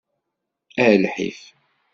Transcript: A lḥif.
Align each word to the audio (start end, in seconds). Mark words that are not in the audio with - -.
A 0.83 0.87
lḥif. 1.01 1.39